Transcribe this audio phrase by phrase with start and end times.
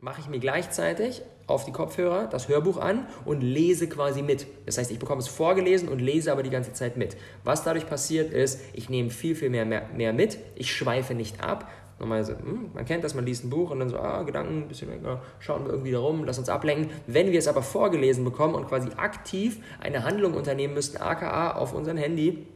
[0.00, 4.46] mache ich mir gleichzeitig auf die Kopfhörer das Hörbuch an und lese quasi mit.
[4.66, 7.16] Das heißt, ich bekomme es vorgelesen und lese aber die ganze Zeit mit.
[7.42, 10.38] Was dadurch passiert ist, ich nehme viel, viel mehr, mehr, mehr mit.
[10.54, 11.70] Ich schweife nicht ab.
[11.98, 14.68] Normalerweise, hm, man kennt das, man liest ein Buch und dann so, ah, Gedanken, ein
[14.68, 16.90] bisschen länger, schauen wir irgendwie da rum, lass uns ablenken.
[17.08, 21.74] Wenn wir es aber vorgelesen bekommen und quasi aktiv eine Handlung unternehmen müssten, aka auf
[21.74, 22.46] unserem Handy,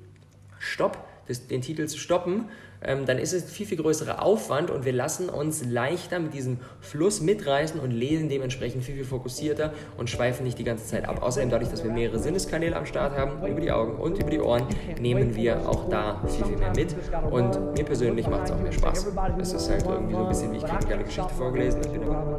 [0.61, 0.97] stopp,
[1.27, 2.51] das, den Titel zu stoppen,
[2.85, 6.59] ähm, dann ist es viel, viel größerer Aufwand und wir lassen uns leichter mit diesem
[6.81, 11.23] Fluss mitreißen und lesen dementsprechend viel, viel fokussierter und schweifen nicht die ganze Zeit ab.
[11.23, 14.41] Außerdem dadurch, dass wir mehrere Sinneskanäle am Start haben, über die Augen und über die
[14.41, 14.67] Ohren,
[15.01, 16.95] nehmen wir auch da viel, viel mehr mit
[17.31, 19.07] und mir persönlich macht es auch mehr Spaß.
[19.41, 21.81] Es ist halt irgendwie so ein bisschen wie ich kriege eine Geschichte vorgelesen.
[21.83, 22.39] Ich bin immer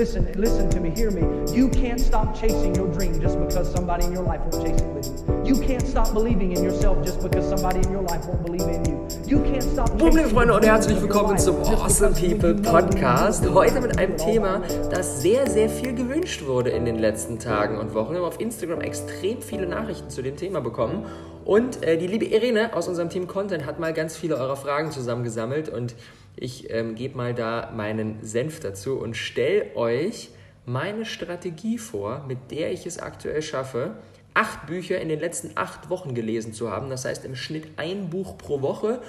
[0.00, 1.20] Listen, listen to me, hear me.
[1.54, 4.88] You can't stop chasing your dream just because somebody in your life won't chase it
[4.94, 5.54] with you.
[5.54, 8.82] You can't stop believing in yourself just because somebody in your life won't believe in
[8.86, 9.06] you.
[9.26, 13.46] You can't stop Freunde und herzlich willkommen zum Awesome People Podcast.
[13.52, 17.92] Heute mit einem Thema, das sehr, sehr viel gewünscht wurde in den letzten Tagen und
[17.92, 18.12] Wochen.
[18.12, 21.04] Wir haben auf Instagram extrem viele Nachrichten zu dem Thema bekommen.
[21.44, 24.92] Und äh, die liebe Irene aus unserem Team Content hat mal ganz viele eurer Fragen
[24.92, 25.94] zusammengesammelt und
[26.40, 30.30] ich ähm, gebe mal da meinen Senf dazu und stelle euch
[30.64, 33.96] meine Strategie vor, mit der ich es aktuell schaffe,
[34.32, 36.88] acht Bücher in den letzten acht Wochen gelesen zu haben.
[36.88, 39.00] Das heißt im Schnitt ein Buch pro Woche.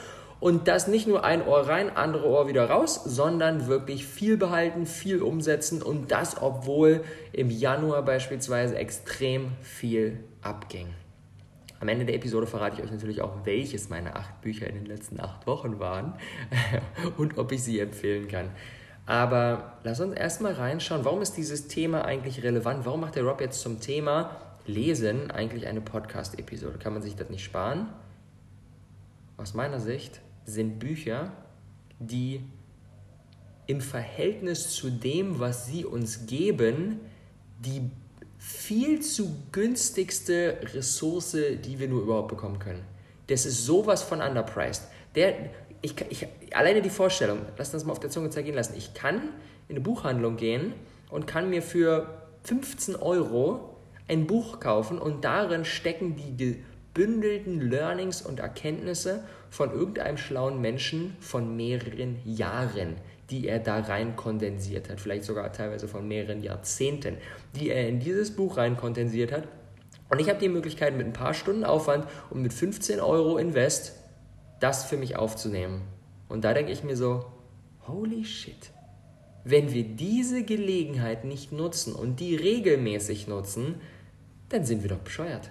[0.41, 4.88] Und das nicht nur ein Ohr rein, andere Ohr wieder raus, sondern wirklich viel behalten,
[4.88, 10.88] viel umsetzen und das, obwohl im Januar beispielsweise extrem viel abging.
[11.81, 14.85] Am Ende der Episode verrate ich euch natürlich auch, welches meine acht Bücher in den
[14.85, 16.13] letzten acht Wochen waren
[17.17, 18.51] und ob ich sie empfehlen kann.
[19.07, 22.85] Aber lass uns erstmal reinschauen, warum ist dieses Thema eigentlich relevant?
[22.85, 26.77] Warum macht der Rob jetzt zum Thema Lesen eigentlich eine Podcast-Episode?
[26.77, 27.89] Kann man sich das nicht sparen?
[29.38, 31.31] Aus meiner Sicht sind Bücher,
[31.97, 32.43] die
[33.66, 36.99] im Verhältnis zu dem, was sie uns geben,
[37.59, 37.89] die
[38.42, 42.84] viel zu günstigste Ressource, die wir nur überhaupt bekommen können.
[43.28, 44.81] Das ist sowas von underpriced.
[45.13, 45.35] Der,
[45.84, 48.74] ich, ich, alleine die Vorstellung, lass uns mal auf der Zunge zergehen lassen.
[48.75, 49.18] Ich kann
[49.68, 50.74] in eine Buchhandlung gehen
[51.12, 56.63] und kann mir für 15 Euro ein Buch kaufen und darin stecken die
[56.94, 62.96] gebündelten Learnings und Erkenntnisse von irgendeinem schlauen Menschen von mehreren Jahren
[63.31, 67.18] die er da rein kondensiert hat, vielleicht sogar teilweise von mehreren Jahrzehnten,
[67.56, 69.47] die er in dieses Buch rein kondensiert hat.
[70.09, 73.94] Und ich habe die Möglichkeit mit ein paar Stunden Aufwand und mit 15 Euro Invest
[74.59, 75.81] das für mich aufzunehmen.
[76.28, 77.25] Und da denke ich mir so,
[77.88, 78.72] holy shit,
[79.46, 83.75] wenn wir diese Gelegenheit nicht nutzen und die regelmäßig nutzen,
[84.50, 85.50] dann sind wir doch bescheuert.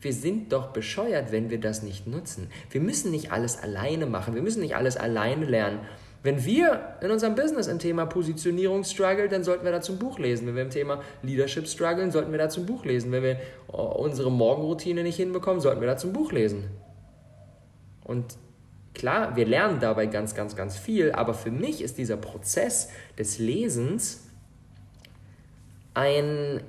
[0.00, 2.48] Wir sind doch bescheuert, wenn wir das nicht nutzen.
[2.70, 5.80] Wir müssen nicht alles alleine machen, wir müssen nicht alles alleine lernen.
[6.22, 10.18] Wenn wir in unserem Business im Thema Positionierung strugglen, dann sollten wir dazu ein Buch
[10.18, 10.46] lesen.
[10.46, 13.10] Wenn wir im Thema Leadership strugglen, sollten wir dazu ein Buch lesen.
[13.10, 16.68] Wenn wir äh, unsere Morgenroutine nicht hinbekommen, sollten wir dazu ein Buch lesen.
[18.04, 18.36] Und
[18.92, 23.38] klar, wir lernen dabei ganz, ganz, ganz viel, aber für mich ist dieser Prozess des
[23.38, 24.24] Lesens
[25.94, 26.60] ein,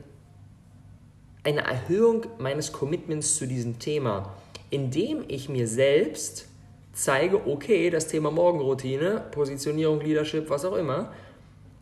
[1.44, 4.34] eine Erhöhung meines Commitments zu diesem Thema,
[4.70, 6.48] indem ich mir selbst
[6.94, 11.12] zeige, okay, das Thema Morgenroutine, Positionierung, Leadership, was auch immer,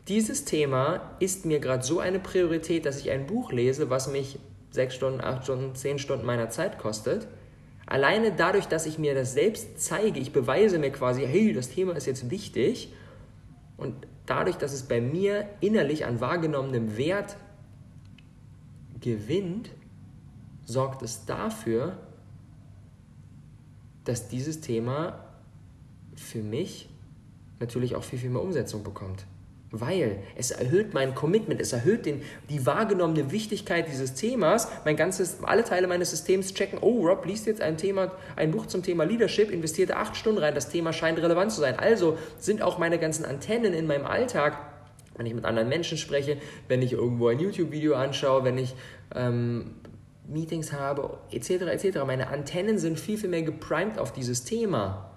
[0.07, 4.39] dieses Thema ist mir gerade so eine Priorität, dass ich ein Buch lese, was mich
[4.71, 7.27] sechs Stunden, acht Stunden, zehn Stunden meiner Zeit kostet.
[7.85, 11.95] Alleine dadurch, dass ich mir das selbst zeige, ich beweise mir quasi, hey, das Thema
[11.95, 12.93] ist jetzt wichtig.
[13.77, 13.95] Und
[14.25, 17.37] dadurch, dass es bei mir innerlich an wahrgenommenem Wert
[19.01, 19.69] gewinnt,
[20.65, 21.97] sorgt es dafür,
[24.09, 25.23] dass dieses Thema
[26.15, 26.89] für mich
[27.59, 29.25] natürlich auch viel, viel mehr Umsetzung bekommt.
[29.71, 34.67] Weil es erhöht mein Commitment, es erhöht den, die wahrgenommene Wichtigkeit dieses Themas.
[34.83, 38.65] Mein ganzes, alle Teile meines Systems checken, oh, Rob liest jetzt ein Thema, ein Buch
[38.65, 41.77] zum Thema Leadership, investierte acht Stunden rein, das Thema scheint relevant zu sein.
[41.77, 44.57] Also sind auch meine ganzen Antennen in meinem Alltag,
[45.17, 48.73] wenn ich mit anderen Menschen spreche, wenn ich irgendwo ein YouTube-Video anschaue, wenn ich
[49.13, 49.75] ähm,
[50.29, 51.99] Meetings habe, etc., etc.
[52.05, 55.11] Meine Antennen sind viel, viel mehr geprimed auf dieses Thema.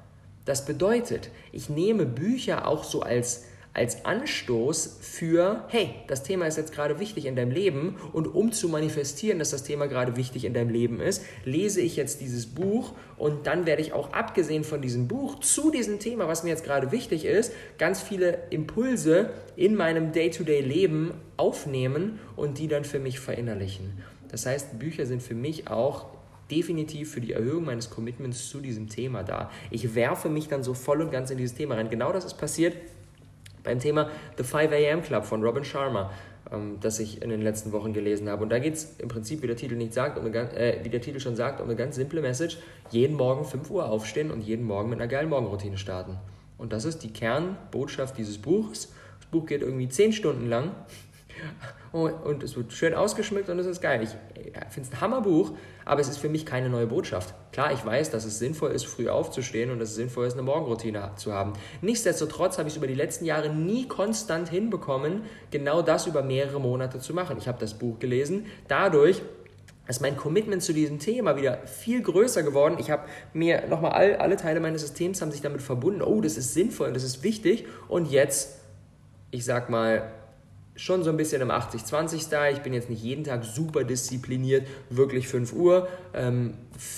[0.45, 3.45] Das bedeutet, ich nehme Bücher auch so als,
[3.75, 8.51] als Anstoß für, hey, das Thema ist jetzt gerade wichtig in deinem Leben und um
[8.51, 12.47] zu manifestieren, dass das Thema gerade wichtig in deinem Leben ist, lese ich jetzt dieses
[12.47, 16.51] Buch und dann werde ich auch abgesehen von diesem Buch zu diesem Thema, was mir
[16.51, 22.99] jetzt gerade wichtig ist, ganz viele Impulse in meinem Day-to-Day-Leben aufnehmen und die dann für
[22.99, 24.03] mich verinnerlichen.
[24.33, 26.07] Das heißt, Bücher sind für mich auch
[26.51, 29.51] definitiv für die Erhöhung meines Commitments zu diesem Thema da.
[29.71, 31.89] Ich werfe mich dann so voll und ganz in dieses Thema rein.
[31.89, 32.77] Genau das ist passiert
[33.63, 36.11] beim Thema The 5 AM Club von Robin Sharma,
[36.51, 38.43] ähm, das ich in den letzten Wochen gelesen habe.
[38.43, 40.89] Und da geht es im Prinzip, wie der Titel nicht sagt, um eine, äh, wie
[40.89, 42.59] der Titel schon sagt, um eine ganz simple Message:
[42.91, 46.19] jeden Morgen 5 Uhr aufstehen und jeden Morgen mit einer geilen Morgenroutine starten.
[46.59, 48.93] Und das ist die Kernbotschaft dieses Buches.
[49.21, 50.73] Das Buch geht irgendwie 10 Stunden lang
[51.93, 54.03] und es wird schön ausgeschmückt und es ist geil.
[54.03, 54.11] Ich
[54.71, 55.53] finde es ein Hammerbuch,
[55.85, 57.35] aber es ist für mich keine neue Botschaft.
[57.53, 60.43] Klar, ich weiß, dass es sinnvoll ist, früh aufzustehen und dass es sinnvoll ist, eine
[60.43, 61.53] Morgenroutine zu haben.
[61.83, 66.61] Nichtsdestotrotz habe ich es über die letzten Jahre nie konstant hinbekommen, genau das über mehrere
[66.61, 67.37] Monate zu machen.
[67.39, 68.47] Ich habe das Buch gelesen.
[68.69, 69.21] Dadurch
[69.89, 72.77] ist mein Commitment zu diesem Thema wieder viel größer geworden.
[72.79, 73.03] Ich habe
[73.33, 76.03] mir nochmal all, alle Teile meines Systems haben sich damit verbunden.
[76.03, 77.67] Oh, das ist sinnvoll und das ist wichtig.
[77.89, 78.61] Und jetzt,
[79.31, 80.11] ich sag mal,
[80.77, 82.53] schon so ein bisschen im 80-20-Style.
[82.53, 85.89] Ich bin jetzt nicht jeden Tag super diszipliniert, wirklich 5 Uhr.
[86.15, 86.55] Ähm,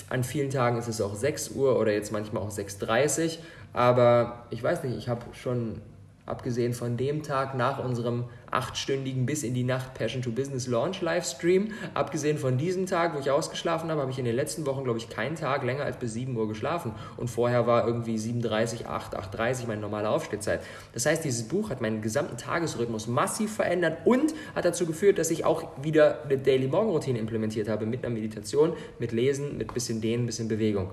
[0.09, 3.31] an vielen Tagen ist es auch 6 Uhr oder jetzt manchmal auch 6.30 Uhr.
[3.73, 5.81] Aber ich weiß nicht, ich habe schon
[6.25, 11.01] abgesehen von dem Tag nach unserem achtstündigen bis in die Nacht Passion to Business Launch
[11.01, 14.83] Livestream, abgesehen von diesem Tag, wo ich ausgeschlafen habe, habe ich in den letzten Wochen,
[14.83, 16.93] glaube ich, keinen Tag länger als bis 7 Uhr geschlafen.
[17.17, 20.61] Und vorher war irgendwie 7.30, 8, 8.30 meine normale Aufstehzeit.
[20.93, 25.31] Das heißt, dieses Buch hat meinen gesamten Tagesrhythmus massiv verändert und hat dazu geführt, dass
[25.31, 30.01] ich auch wieder eine Daily Morgenroutine implementiert habe mit einer Meditation, mit Lesen, mit bisschen
[30.01, 30.89] Dehnen, bisschen Bewegung.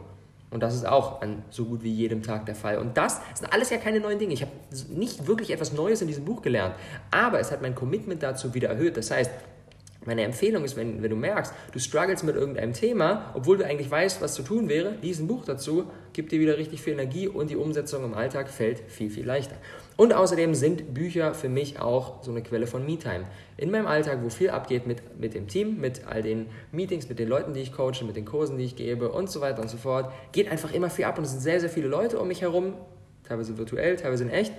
[0.52, 2.78] Und das ist auch an so gut wie jedem Tag der Fall.
[2.78, 4.34] Und das sind alles ja keine neuen Dinge.
[4.34, 4.52] Ich habe
[4.90, 6.74] nicht wirklich etwas Neues in diesem Buch gelernt,
[7.10, 8.98] aber es hat mein Commitment dazu wieder erhöht.
[8.98, 9.30] Das heißt,
[10.04, 13.90] meine Empfehlung ist, wenn, wenn du merkst, du struggles mit irgendeinem Thema, obwohl du eigentlich
[13.90, 17.28] weißt, was zu tun wäre, lies ein Buch dazu, gibt dir wieder richtig viel Energie
[17.28, 19.56] und die Umsetzung im Alltag fällt viel, viel leichter.
[20.02, 23.22] Und außerdem sind Bücher für mich auch so eine Quelle von Me-Time.
[23.56, 27.20] In meinem Alltag, wo viel abgeht mit, mit dem Team, mit all den Meetings, mit
[27.20, 29.68] den Leuten, die ich coache, mit den Kursen, die ich gebe und so weiter und
[29.68, 32.26] so fort, geht einfach immer viel ab und es sind sehr, sehr viele Leute um
[32.26, 32.74] mich herum,
[33.28, 34.52] teilweise virtuell, teilweise in echt.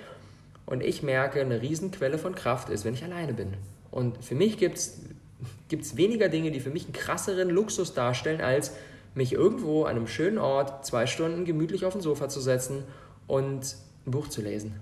[0.65, 3.55] Und ich merke, eine Riesenquelle von Kraft ist, wenn ich alleine bin.
[3.91, 8.71] Und für mich gibt es weniger Dinge, die für mich einen krasseren Luxus darstellen, als
[9.13, 12.85] mich irgendwo an einem schönen Ort zwei Stunden gemütlich auf den Sofa zu setzen
[13.27, 13.75] und
[14.05, 14.79] ein Buch zu lesen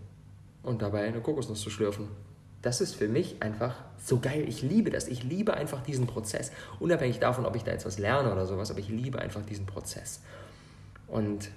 [0.63, 2.07] und dabei eine Kokosnuss zu schlürfen.
[2.61, 4.45] Das ist für mich einfach so geil.
[4.47, 5.07] Ich liebe das.
[5.07, 6.51] Ich liebe einfach diesen Prozess.
[6.79, 9.65] Unabhängig davon, ob ich da jetzt was lerne oder sowas, aber ich liebe einfach diesen
[9.65, 10.21] Prozess.
[11.07, 11.49] Und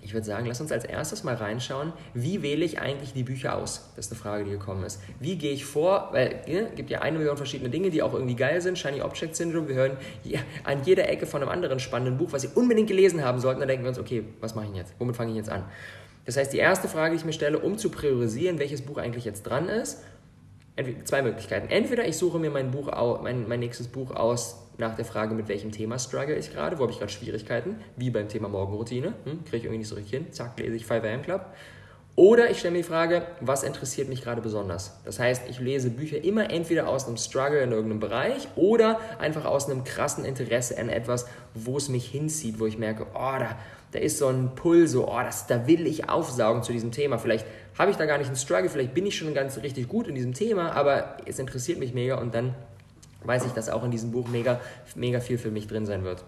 [0.00, 3.56] ich würde sagen, lass uns als erstes mal reinschauen, wie wähle ich eigentlich die Bücher
[3.56, 3.90] aus?
[3.96, 5.00] Das ist eine Frage, die gekommen ist.
[5.18, 6.10] Wie gehe ich vor?
[6.12, 8.78] Weil es ne, gibt ja eine Million verschiedene Dinge, die auch irgendwie geil sind.
[8.78, 9.68] Shiny Object Syndrome.
[9.68, 9.96] Wir hören
[10.64, 13.60] an jeder Ecke von einem anderen spannenden Buch, was Sie unbedingt gelesen haben sollten.
[13.60, 14.94] Dann denken wir uns, okay, was mache ich jetzt?
[14.98, 15.64] Womit fange ich jetzt an?
[16.28, 19.24] Das heißt, die erste Frage, die ich mir stelle, um zu priorisieren, welches Buch eigentlich
[19.24, 20.02] jetzt dran ist,
[21.04, 21.70] zwei Möglichkeiten.
[21.70, 22.92] Entweder ich suche mir mein, Buch,
[23.22, 26.82] mein, mein nächstes Buch aus nach der Frage, mit welchem Thema struggle ich gerade, wo
[26.82, 30.18] habe ich gerade Schwierigkeiten, wie beim Thema Morgenroutine, hm, kriege ich irgendwie nicht so richtig
[30.18, 31.46] hin, zack, lese ich 5 AM Club.
[32.14, 35.00] Oder ich stelle mir die Frage, was interessiert mich gerade besonders?
[35.06, 39.46] Das heißt, ich lese Bücher immer entweder aus einem Struggle in irgendeinem Bereich oder einfach
[39.46, 43.56] aus einem krassen Interesse an etwas, wo es mich hinzieht, wo ich merke, oh, da,
[43.92, 47.18] da ist so ein Pull, so, oh, das, da will ich aufsaugen zu diesem Thema.
[47.18, 47.46] Vielleicht
[47.78, 50.14] habe ich da gar nicht einen Struggle, vielleicht bin ich schon ganz richtig gut in
[50.14, 52.54] diesem Thema, aber es interessiert mich mega und dann
[53.24, 54.60] weiß ich, dass auch in diesem Buch mega,
[54.94, 56.24] mega viel für mich drin sein wird.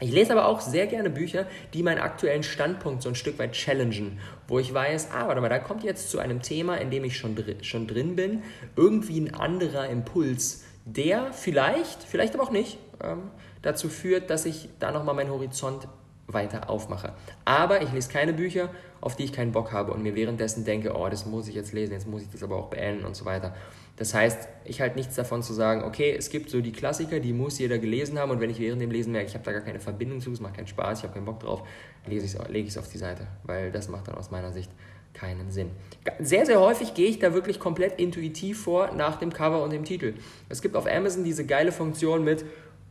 [0.00, 3.52] Ich lese aber auch sehr gerne Bücher, die meinen aktuellen Standpunkt so ein Stück weit
[3.52, 4.18] challengen,
[4.48, 7.16] wo ich weiß, ah, warte mal, da kommt jetzt zu einem Thema, in dem ich
[7.16, 8.42] schon, drin, schon drin bin,
[8.76, 13.30] irgendwie ein anderer Impuls, der vielleicht, vielleicht aber auch nicht, ähm,
[13.62, 15.86] dazu führt, dass ich da nochmal meinen Horizont
[16.26, 17.12] weiter aufmache.
[17.44, 20.94] Aber ich lese keine Bücher, auf die ich keinen Bock habe und mir währenddessen denke,
[20.96, 23.24] oh, das muss ich jetzt lesen, jetzt muss ich das aber auch beenden und so
[23.24, 23.54] weiter.
[23.96, 27.32] Das heißt, ich halte nichts davon zu sagen, okay, es gibt so die Klassiker, die
[27.32, 29.60] muss jeder gelesen haben und wenn ich während dem Lesen merke, ich habe da gar
[29.60, 31.62] keine Verbindung zu, es macht keinen Spaß, ich habe keinen Bock drauf,
[32.06, 34.70] lege ich es auf die Seite, weil das macht dann aus meiner Sicht
[35.12, 35.70] keinen Sinn.
[36.18, 39.84] Sehr, sehr häufig gehe ich da wirklich komplett intuitiv vor nach dem Cover und dem
[39.84, 40.14] Titel.
[40.48, 42.44] Es gibt auf Amazon diese geile Funktion mit,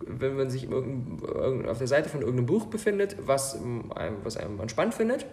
[0.07, 3.59] wenn man sich auf der Seite von irgendeinem Buch befindet, was,
[4.23, 5.25] was einem spannend findet,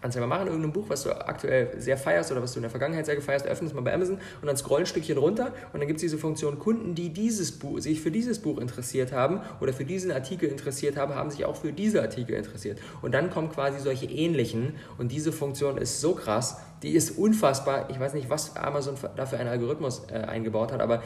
[0.00, 2.58] kannst du ja mal machen, irgendein Buch, was du aktuell sehr feierst oder was du
[2.58, 5.52] in der Vergangenheit sehr gefeierst, öffnest mal bei Amazon und dann scroll ein Stückchen runter
[5.72, 9.12] und dann gibt es diese Funktion, Kunden, die dieses Buch, sich für dieses Buch interessiert
[9.12, 12.78] haben oder für diesen Artikel interessiert haben, haben sich auch für diese Artikel interessiert.
[13.02, 17.90] Und dann kommen quasi solche ähnlichen und diese Funktion ist so krass, die ist unfassbar.
[17.90, 21.02] Ich weiß nicht, was Amazon dafür einen Algorithmus äh, eingebaut hat, aber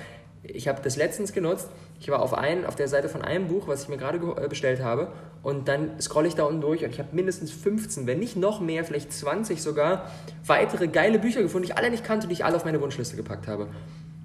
[0.46, 1.68] ich habe das letztens genutzt.
[2.00, 4.48] Ich war auf, ein, auf der Seite von einem Buch, was ich mir gerade äh,
[4.48, 5.08] bestellt habe.
[5.42, 8.60] Und dann scrolle ich da unten durch und ich habe mindestens 15, wenn nicht noch
[8.60, 10.10] mehr, vielleicht 20 sogar,
[10.46, 13.16] weitere geile Bücher gefunden, die ich alle nicht kannte, die ich alle auf meine Wunschliste
[13.16, 13.68] gepackt habe.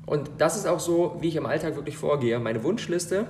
[0.06, 2.40] Und das ist auch so, wie ich im Alltag wirklich vorgehe.
[2.40, 3.28] Meine Wunschliste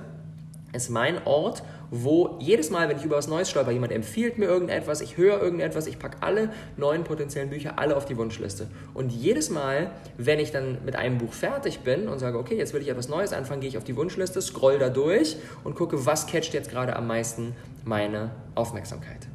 [0.72, 4.46] ist mein Ort, wo jedes Mal, wenn ich über was Neues stolper, jemand empfiehlt mir
[4.46, 8.68] irgendetwas, ich höre irgendetwas, ich packe alle neuen potenziellen Bücher alle auf die Wunschliste.
[8.94, 12.72] Und jedes Mal, wenn ich dann mit einem Buch fertig bin und sage, okay, jetzt
[12.72, 16.06] will ich etwas Neues anfangen, gehe ich auf die Wunschliste, scroll da durch und gucke,
[16.06, 19.26] was catcht jetzt gerade am meisten meine Aufmerksamkeit.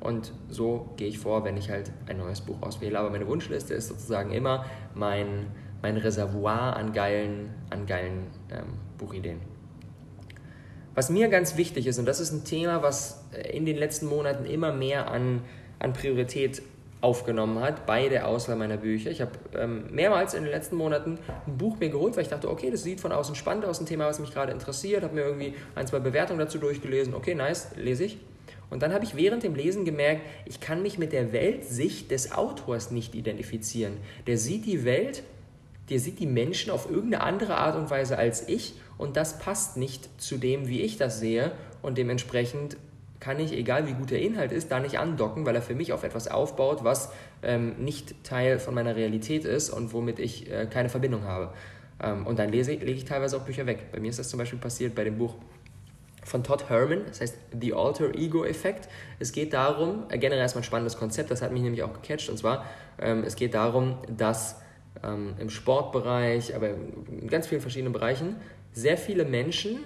[0.00, 2.98] Und so gehe ich vor, wenn ich halt ein neues Buch auswähle.
[2.98, 4.64] Aber meine Wunschliste ist sozusagen immer
[4.96, 5.46] mein,
[5.80, 8.64] mein Reservoir an geilen, an geilen ähm,
[8.98, 9.51] Buchideen.
[10.94, 14.44] Was mir ganz wichtig ist, und das ist ein Thema, was in den letzten Monaten
[14.44, 15.42] immer mehr an,
[15.78, 16.62] an Priorität
[17.00, 19.10] aufgenommen hat bei der Auswahl meiner Bücher.
[19.10, 22.48] Ich habe ähm, mehrmals in den letzten Monaten ein Buch mir geholt, weil ich dachte,
[22.48, 25.22] okay, das sieht von außen spannend aus, ein Thema, was mich gerade interessiert, habe mir
[25.22, 28.18] irgendwie ein, zwei Bewertungen dazu durchgelesen, okay, nice, lese ich.
[28.70, 32.32] Und dann habe ich während dem Lesen gemerkt, ich kann mich mit der Weltsicht des
[32.32, 33.94] Autors nicht identifizieren.
[34.26, 35.24] Der sieht die Welt,
[35.90, 39.76] der sieht die Menschen auf irgendeine andere Art und Weise als ich und das passt
[39.76, 42.76] nicht zu dem, wie ich das sehe und dementsprechend
[43.22, 45.92] kann ich, egal wie gut der Inhalt ist, da nicht andocken, weil er für mich
[45.92, 50.66] auf etwas aufbaut, was ähm, nicht Teil von meiner Realität ist und womit ich äh,
[50.66, 51.52] keine Verbindung habe.
[52.02, 53.92] Ähm, und dann lese, lege ich teilweise auch Bücher weg.
[53.92, 55.36] Bei mir ist das zum Beispiel passiert bei dem Buch
[56.24, 58.88] von Todd Herman, das heißt The Alter Ego Effekt.
[59.20, 62.28] Es geht darum, äh, generell erstmal ein spannendes Konzept, das hat mich nämlich auch gecatcht,
[62.28, 62.66] und zwar,
[63.00, 64.56] ähm, es geht darum, dass
[65.04, 68.36] ähm, im Sportbereich, aber in ganz vielen verschiedenen Bereichen
[68.72, 69.78] sehr viele Menschen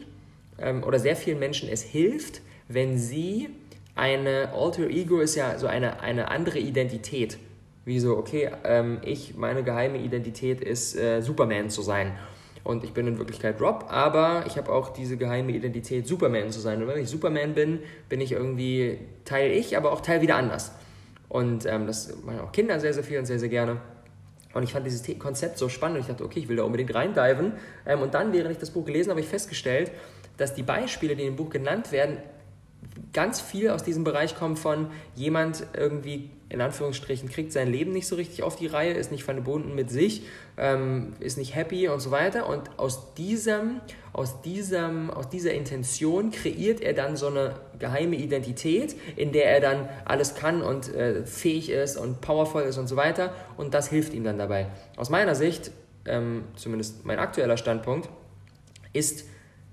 [0.59, 3.49] ähm, oder sehr vielen Menschen es hilft, wenn sie
[3.95, 7.39] eine Alter Ego ist ja so eine, eine andere Identität.
[7.85, 12.13] Wie so, okay, ähm, ich, meine geheime Identität ist äh, Superman zu sein.
[12.65, 16.59] Und ich bin in Wirklichkeit Rob, aber ich habe auch diese geheime Identität, Superman zu
[16.59, 16.83] sein.
[16.83, 17.79] Und wenn ich Superman bin,
[18.09, 20.73] bin ich irgendwie Teil ich, aber auch Teil wieder anders.
[21.29, 23.81] Und ähm, das machen auch Kinder sehr, sehr viel und sehr, sehr gerne.
[24.57, 26.95] Und ich fand dieses Konzept so spannend und ich dachte, okay, ich will da unbedingt
[26.95, 27.53] reindiven.
[27.87, 29.93] Ähm, und dann, während ich das Buch gelesen habe, habe ich festgestellt,
[30.37, 32.19] dass die Beispiele, die im Buch genannt werden,
[33.13, 38.07] ganz viel aus diesem Bereich kommen von jemand irgendwie in Anführungsstrichen kriegt sein Leben nicht
[38.07, 40.23] so richtig auf die Reihe, ist nicht verbunden mit sich,
[40.57, 42.49] ähm, ist nicht happy und so weiter.
[42.49, 43.81] Und aus diesem,
[44.13, 49.61] aus diesem, aus dieser Intention kreiert er dann so eine geheime Identität, in der er
[49.61, 53.35] dann alles kann und äh, fähig ist und powerful ist und so weiter.
[53.57, 54.69] Und das hilft ihm dann dabei.
[54.97, 55.73] Aus meiner Sicht,
[56.05, 58.09] ähm, zumindest mein aktueller Standpunkt,
[58.93, 59.25] ist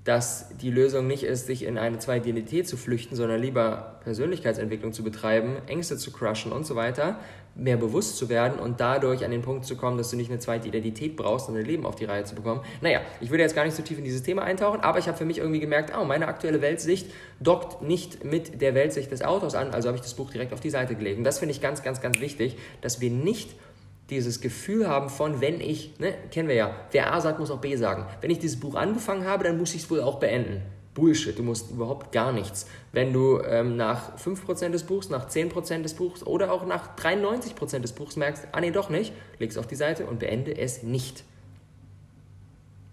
[0.04, 4.92] dass die Lösung nicht ist, sich in eine zweite Identität zu flüchten, sondern lieber Persönlichkeitsentwicklung
[4.92, 7.20] zu betreiben, Ängste zu crushen und so weiter,
[7.56, 10.40] mehr bewusst zu werden und dadurch an den Punkt zu kommen, dass du nicht eine
[10.40, 12.62] zweite Identität brauchst, um dein Leben auf die Reihe zu bekommen.
[12.82, 15.18] Naja, ich würde jetzt gar nicht so tief in dieses Thema eintauchen, aber ich habe
[15.18, 17.08] für mich irgendwie gemerkt, oh, meine aktuelle Weltsicht
[17.40, 20.60] dockt nicht mit der Weltsicht des Autors an, also habe ich das Buch direkt auf
[20.60, 21.20] die Seite gelegt.
[21.20, 23.52] Und das finde ich ganz, ganz, ganz wichtig, dass wir nicht
[24.14, 27.62] dieses Gefühl haben von, wenn ich, ne, kennen wir ja, wer A sagt, muss auch
[27.62, 28.06] B sagen.
[28.22, 30.62] Wenn ich dieses Buch angefangen habe, dann muss ich es wohl auch beenden.
[30.94, 32.68] Bullshit, du musst überhaupt gar nichts.
[32.92, 37.80] Wenn du ähm, nach 5% des Buchs, nach 10% des Buchs oder auch nach 93%
[37.80, 41.24] des Buchs merkst, ah nee, doch nicht, legst auf die Seite und beende es nicht.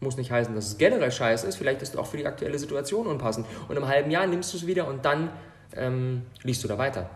[0.00, 2.58] Muss nicht heißen, dass es generell scheiße ist, vielleicht ist es auch für die aktuelle
[2.58, 3.46] Situation unpassend.
[3.68, 5.30] Und im halben Jahr nimmst du es wieder und dann
[5.76, 7.10] ähm, liest du da weiter.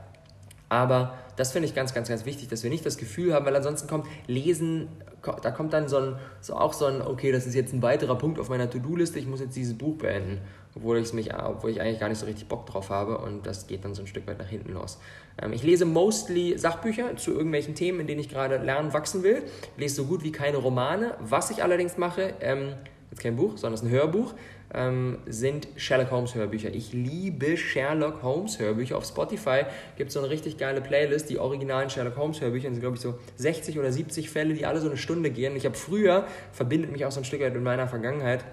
[0.69, 3.57] Aber das finde ich ganz, ganz, ganz wichtig, dass wir nicht das Gefühl haben, weil
[3.57, 4.89] ansonsten kommt Lesen,
[5.23, 8.17] da kommt dann so, ein, so auch so ein, okay, das ist jetzt ein weiterer
[8.17, 10.41] Punkt auf meiner To-Do-Liste, ich muss jetzt dieses Buch beenden,
[10.75, 13.67] obwohl, ich mich, obwohl ich eigentlich gar nicht so richtig Bock drauf habe und das
[13.67, 14.99] geht dann so ein Stück weit nach hinten los.
[15.41, 19.43] Ähm, ich lese mostly Sachbücher zu irgendwelchen Themen, in denen ich gerade lernen, wachsen will.
[19.77, 21.15] Lese so gut wie keine Romane.
[21.21, 22.75] Was ich allerdings mache, ähm,
[23.11, 24.35] jetzt kein Buch, sondern es ist ein Hörbuch,
[24.75, 26.75] ähm, sind Sherlock Holmes Hörbücher.
[26.75, 28.97] Ich liebe Sherlock Holmes Hörbücher.
[28.97, 29.63] Auf Spotify
[29.97, 32.69] gibt es so eine richtig geile Playlist, die originalen Sherlock Holmes Hörbücher.
[32.69, 35.57] Das sind, glaube ich, so 60 oder 70 Fälle, die alle so eine Stunde gehen.
[35.57, 38.45] Ich habe früher, verbindet mich auch so ein Stück weit mit meiner Vergangenheit,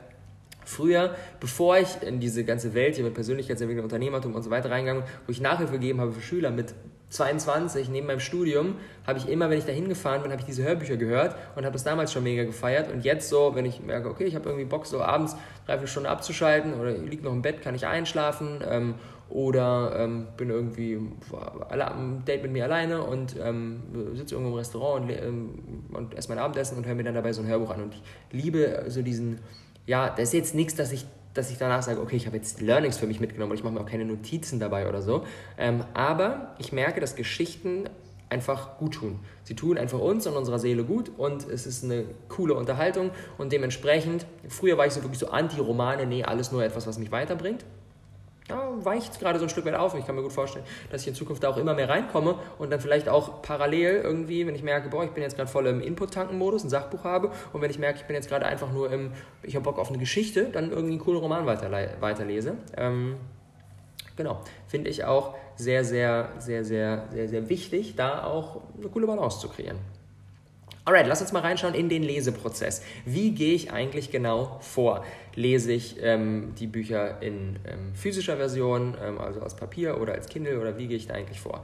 [0.64, 5.04] Früher, bevor ich in diese ganze Welt hier mit Persönlichkeitsentwicklung, Unternehmertum und so weiter reingegangen,
[5.26, 6.76] wo ich Nachhilfe gegeben habe für Schüler mit
[7.12, 8.76] 22, neben meinem Studium,
[9.06, 11.74] habe ich immer, wenn ich da hingefahren bin, habe ich diese Hörbücher gehört und habe
[11.74, 12.90] das damals schon mega gefeiert.
[12.90, 16.10] Und jetzt so, wenn ich merke, okay, ich habe irgendwie Bock, so abends dreiviertel Stunde
[16.10, 18.96] abzuschalten oder liege noch im Bett, kann ich einschlafen ähm,
[19.30, 21.00] oder ähm, bin irgendwie
[21.72, 23.82] am Date mit mir alleine und ähm,
[24.14, 25.50] sitze irgendwo im Restaurant und, ähm,
[25.92, 27.84] und esse mein Abendessen und höre mir dann dabei so ein Hörbuch an.
[27.84, 29.40] Und ich liebe so diesen,
[29.86, 32.62] ja, das ist jetzt nichts, dass ich dass ich danach sage, okay, ich habe jetzt
[32.62, 35.26] Learnings für mich mitgenommen und ich mache mir auch keine Notizen dabei oder so.
[35.58, 37.86] Ähm, aber ich merke, dass Geschichten
[38.30, 39.20] einfach gut tun.
[39.44, 43.52] Sie tun einfach uns und unserer Seele gut und es ist eine coole Unterhaltung und
[43.52, 47.66] dementsprechend, früher war ich so wirklich so anti-Romane, nee, alles nur etwas, was mich weiterbringt.
[48.52, 49.96] Ja, weicht gerade so ein Stück weit auf.
[49.96, 52.70] Ich kann mir gut vorstellen, dass ich in Zukunft da auch immer mehr reinkomme und
[52.72, 55.82] dann vielleicht auch parallel irgendwie, wenn ich merke, boah, ich bin jetzt gerade voll im
[55.82, 59.12] Input-Tanken-Modus, ein Sachbuch habe und wenn ich merke, ich bin jetzt gerade einfach nur im,
[59.44, 62.56] ich habe Bock auf eine Geschichte, dann irgendwie einen coolen Roman weiterle weiterlese.
[62.78, 63.16] Ähm,
[64.16, 69.08] genau, finde ich auch sehr, sehr, sehr, sehr, sehr, sehr wichtig, da auch eine coole
[69.08, 69.78] Balance zu kreieren.
[70.84, 72.82] Alright, lass uns mal reinschauen in den Leseprozess.
[73.06, 75.06] Wie gehe ich eigentlich genau vor?
[75.36, 80.28] Lese ich ähm, die Bücher in ähm, physischer Version, ähm, also aus Papier oder als
[80.28, 81.64] Kindle oder wie gehe ich da eigentlich vor?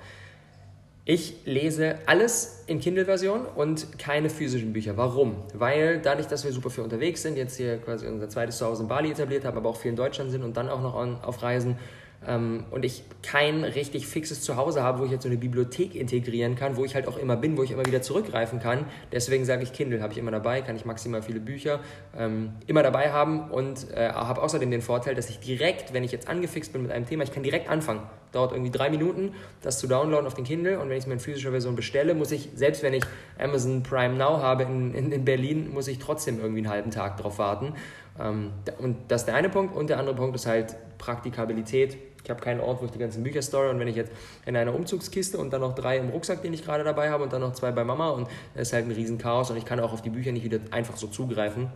[1.04, 4.98] Ich lese alles in Kindle-Version und keine physischen Bücher.
[4.98, 5.38] Warum?
[5.54, 8.90] Weil dadurch, dass wir super viel unterwegs sind, jetzt hier quasi unser zweites Zuhause in
[8.90, 10.94] Bali etabliert haben, aber auch viel in Deutschland sind und dann auch noch
[11.24, 11.80] auf Reisen,
[12.26, 16.56] ähm, und ich kein richtig fixes Zuhause habe, wo ich jetzt so eine Bibliothek integrieren
[16.56, 18.86] kann, wo ich halt auch immer bin, wo ich immer wieder zurückgreifen kann.
[19.12, 21.80] Deswegen sage ich Kindle, habe ich immer dabei, kann ich maximal viele Bücher
[22.18, 26.12] ähm, immer dabei haben und äh, habe außerdem den Vorteil, dass ich direkt, wenn ich
[26.12, 28.02] jetzt angefixt bin mit einem Thema, ich kann direkt anfangen.
[28.34, 31.14] Dauert irgendwie drei Minuten, das zu downloaden auf den Kindle und wenn ich es mir
[31.14, 33.04] in physischer Version bestelle, muss ich, selbst wenn ich
[33.40, 37.18] Amazon Prime Now habe in, in, in Berlin, muss ich trotzdem irgendwie einen halben Tag
[37.18, 37.74] drauf warten.
[38.20, 39.76] Ähm, und das ist der eine Punkt.
[39.76, 41.98] Und der andere Punkt ist halt Praktikabilität.
[42.24, 43.70] Ich habe keinen Ort, wo ich die ganzen Bücher store.
[43.70, 44.12] Und wenn ich jetzt
[44.46, 47.34] in einer Umzugskiste und dann noch drei im Rucksack, den ich gerade dabei habe, und
[47.34, 49.94] dann noch zwei bei Mama, und das ist halt ein Riesenchaos und ich kann auch
[49.94, 51.70] auf die Bücher nicht wieder einfach so zugreifen.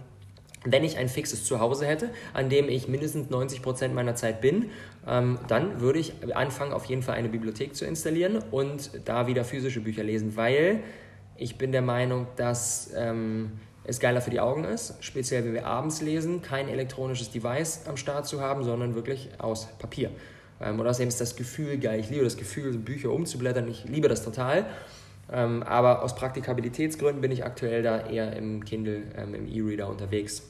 [0.63, 4.69] Wenn ich ein fixes Zuhause hätte, an dem ich mindestens 90% meiner Zeit bin,
[5.07, 9.43] ähm, dann würde ich anfangen, auf jeden Fall eine Bibliothek zu installieren und da wieder
[9.43, 10.81] physische Bücher lesen, weil
[11.35, 15.65] ich bin der Meinung, dass ähm, es geiler für die Augen ist, speziell wenn wir
[15.65, 20.11] abends lesen, kein elektronisches Device am Start zu haben, sondern wirklich aus Papier.
[20.63, 21.99] Ähm, außerdem ist das Gefühl geil.
[21.99, 23.67] Ich liebe das Gefühl, Bücher umzublättern.
[23.67, 24.65] Ich liebe das total.
[25.31, 30.43] Ähm, aber aus Praktikabilitätsgründen bin ich aktuell da eher im Kindle, ähm, im E-Reader unterwegs.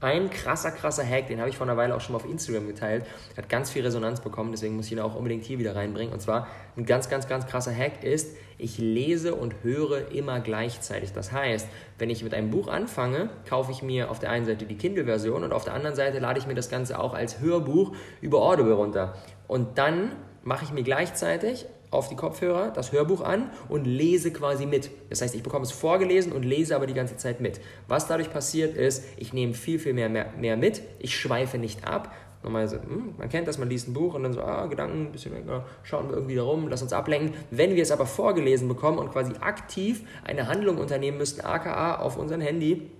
[0.00, 2.68] Ein krasser, krasser Hack, den habe ich vor einer Weile auch schon mal auf Instagram
[2.68, 3.04] geteilt,
[3.36, 6.12] hat ganz viel Resonanz bekommen, deswegen muss ich ihn auch unbedingt hier wieder reinbringen.
[6.12, 11.12] Und zwar ein ganz, ganz, ganz krasser Hack ist, ich lese und höre immer gleichzeitig.
[11.12, 11.66] Das heißt,
[11.98, 15.42] wenn ich mit einem Buch anfange, kaufe ich mir auf der einen Seite die Kindle-Version
[15.42, 18.74] und auf der anderen Seite lade ich mir das Ganze auch als Hörbuch über Audible
[18.74, 19.14] runter.
[19.48, 20.12] Und dann
[20.44, 24.90] mache ich mir gleichzeitig auf die Kopfhörer das Hörbuch an und lese quasi mit.
[25.10, 27.60] Das heißt, ich bekomme es vorgelesen und lese aber die ganze Zeit mit.
[27.86, 30.82] Was dadurch passiert ist, ich nehme viel, viel mehr, mehr, mehr mit.
[30.98, 32.14] Ich schweife nicht ab.
[32.42, 35.12] Normalerweise, hm, man kennt das, man liest ein Buch und dann so, ah, Gedanken, ein
[35.12, 37.34] bisschen länger, schauen wir irgendwie da rum, lass uns ablenken.
[37.50, 42.16] Wenn wir es aber vorgelesen bekommen und quasi aktiv eine Handlung unternehmen müssten, aka auf
[42.16, 42.90] unserem Handy,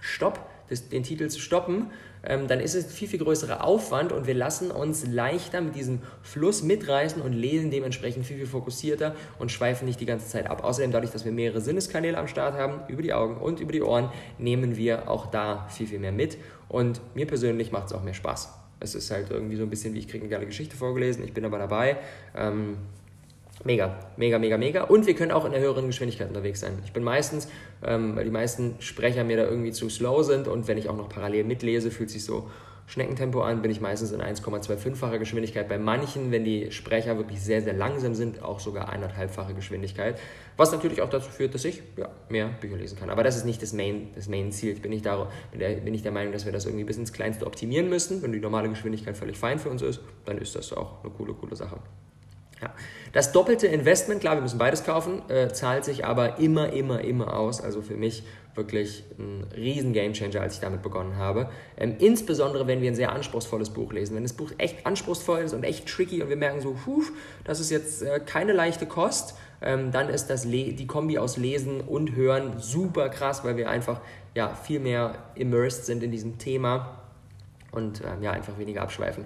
[0.00, 1.90] stopp, den Titel zu stoppen,
[2.22, 5.74] ähm, dann ist es ein viel, viel größerer Aufwand und wir lassen uns leichter mit
[5.74, 10.48] diesem Fluss mitreißen und lesen dementsprechend viel, viel fokussierter und schweifen nicht die ganze Zeit
[10.48, 10.62] ab.
[10.62, 13.82] Außerdem, dadurch, dass wir mehrere Sinneskanäle am Start haben, über die Augen und über die
[13.82, 16.36] Ohren, nehmen wir auch da viel, viel mehr mit
[16.68, 18.54] und mir persönlich macht es auch mehr Spaß.
[18.80, 21.34] Es ist halt irgendwie so ein bisschen wie ich kriege eine geile Geschichte vorgelesen, ich
[21.34, 21.98] bin aber dabei.
[22.34, 22.78] Ähm,
[23.62, 24.84] Mega, mega, mega, mega.
[24.84, 26.78] Und wir können auch in der höheren Geschwindigkeit unterwegs sein.
[26.84, 27.46] Ich bin meistens,
[27.84, 30.96] ähm, weil die meisten Sprecher mir da irgendwie zu slow sind und wenn ich auch
[30.96, 32.48] noch parallel mitlese, fühlt sich so
[32.90, 35.68] Schneckentempo an, bin ich meistens in 1,25-facher Geschwindigkeit.
[35.68, 40.18] Bei manchen, wenn die Sprecher wirklich sehr, sehr langsam sind, auch sogar eineinhalbfache Geschwindigkeit.
[40.56, 43.10] Was natürlich auch dazu führt, dass ich ja, mehr Bücher lesen kann.
[43.10, 44.72] Aber das ist nicht das Main, das Main Ziel.
[44.72, 47.46] Ich bin nicht, der, bin nicht der Meinung, dass wir das irgendwie bis ins Kleinste
[47.46, 48.22] optimieren müssen.
[48.22, 51.34] Wenn die normale Geschwindigkeit völlig fein für uns ist, dann ist das auch eine coole,
[51.34, 51.78] coole Sache.
[52.62, 52.72] Ja.
[53.12, 57.36] Das doppelte Investment, klar, wir müssen beides kaufen, äh, zahlt sich aber immer, immer, immer
[57.36, 57.60] aus.
[57.60, 58.22] Also für mich
[58.54, 61.48] wirklich ein riesen Gamechanger, als ich damit begonnen habe.
[61.76, 64.16] Ähm, insbesondere, wenn wir ein sehr anspruchsvolles Buch lesen.
[64.16, 67.02] Wenn das Buch echt anspruchsvoll ist und echt tricky und wir merken so, puh,
[67.44, 71.36] das ist jetzt äh, keine leichte Kost, ähm, dann ist das Le die Kombi aus
[71.36, 74.00] Lesen und Hören super krass, weil wir einfach
[74.34, 77.00] ja, viel mehr immersed sind in diesem Thema
[77.72, 79.24] und ähm, ja, einfach weniger abschweifen.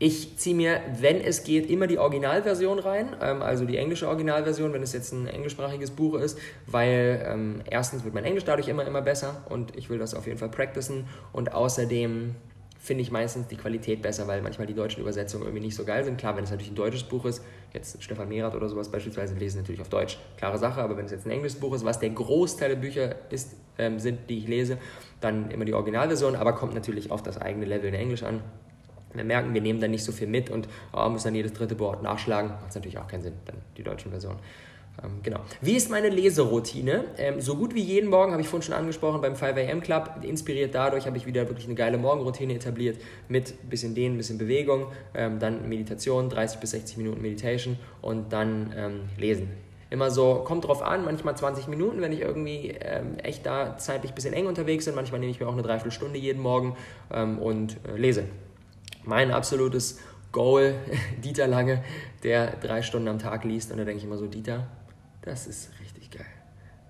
[0.00, 4.72] Ich ziehe mir, wenn es geht, immer die Originalversion rein, ähm, also die englische Originalversion,
[4.72, 8.84] wenn es jetzt ein englischsprachiges Buch ist, weil ähm, erstens wird mein Englisch dadurch immer,
[8.84, 12.34] immer besser und ich will das auf jeden Fall practicen und außerdem
[12.80, 16.04] finde ich meistens die Qualität besser, weil manchmal die deutschen Übersetzungen irgendwie nicht so geil
[16.04, 16.18] sind.
[16.18, 19.60] Klar, wenn es natürlich ein deutsches Buch ist, jetzt Stefan Mehrath oder sowas beispielsweise, lesen
[19.60, 22.10] natürlich auf Deutsch, klare Sache, aber wenn es jetzt ein englisches Buch ist, was der
[22.10, 24.76] Großteil der Bücher ist, ähm, sind, die ich lese,
[25.22, 28.42] dann immer die Originalversion, aber kommt natürlich auf das eigene Level in Englisch an
[29.14, 31.78] wir merken, wir nehmen dann nicht so viel mit und oh, müssen dann jedes dritte
[31.78, 32.50] Wort nachschlagen.
[32.50, 34.38] Macht natürlich auch keinen Sinn, dann die deutschen Versionen.
[35.02, 35.40] Ähm, genau.
[35.60, 37.04] Wie ist meine Leseroutine?
[37.18, 40.10] Ähm, so gut wie jeden Morgen, habe ich vorhin schon angesprochen, beim 5am Club.
[40.22, 42.98] Inspiriert dadurch habe ich wieder wirklich eine geile Morgenroutine etabliert
[43.28, 48.72] mit bisschen Dehnen, bisschen Bewegung, ähm, dann Meditation, 30 bis 60 Minuten Meditation und dann
[48.76, 49.48] ähm, Lesen.
[49.90, 54.12] Immer so, kommt drauf an, manchmal 20 Minuten, wenn ich irgendwie ähm, echt da zeitlich
[54.12, 54.94] ein bisschen eng unterwegs bin.
[54.94, 56.76] Manchmal nehme ich mir auch eine Dreiviertelstunde jeden Morgen
[57.12, 58.24] ähm, und äh, lese
[59.04, 60.00] mein absolutes
[60.32, 60.74] Goal,
[61.24, 61.82] Dieter Lange,
[62.22, 63.70] der drei Stunden am Tag liest.
[63.70, 64.66] Und da denke ich immer so, Dieter,
[65.22, 66.26] das ist richtig geil.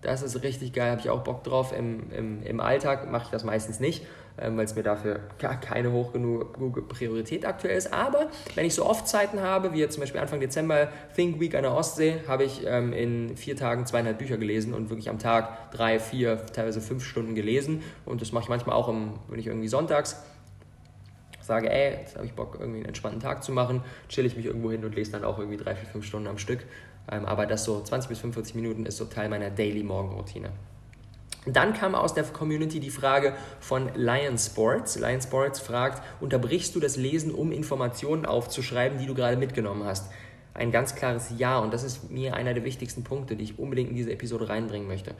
[0.00, 1.72] Das ist richtig geil, habe ich auch Bock drauf.
[1.76, 4.04] Im, im, im Alltag mache ich das meistens nicht,
[4.38, 7.92] ähm, weil es mir dafür gar keine hoch genug Priorität aktuell ist.
[7.92, 11.54] Aber wenn ich so oft Zeiten habe, wie jetzt zum Beispiel Anfang Dezember Think Week
[11.54, 15.18] an der Ostsee, habe ich ähm, in vier Tagen zweieinhalb Bücher gelesen und wirklich am
[15.18, 17.82] Tag drei, vier, teilweise fünf Stunden gelesen.
[18.04, 20.22] Und das mache ich manchmal auch, im, wenn ich irgendwie sonntags
[21.46, 24.46] sage, ey, jetzt habe ich Bock, irgendwie einen entspannten Tag zu machen, chill ich mich
[24.46, 26.64] irgendwo hin und lese dann auch irgendwie drei, vier, fünf Stunden am Stück.
[27.10, 30.50] Ähm, aber das so 20 bis 45 Minuten ist so Teil meiner Daily Morgenroutine.
[31.46, 34.98] Dann kam aus der Community die Frage von Lion Sports.
[34.98, 40.10] Lion Sports fragt, unterbrichst du das Lesen, um Informationen aufzuschreiben, die du gerade mitgenommen hast?
[40.54, 43.90] Ein ganz klares Ja und das ist mir einer der wichtigsten Punkte, die ich unbedingt
[43.90, 45.14] in diese Episode reinbringen möchte